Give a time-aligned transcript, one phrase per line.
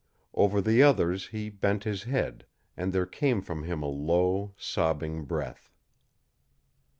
[0.33, 5.25] Over the others he bent his head, and there came from him a low, sobbing
[5.25, 5.69] breath.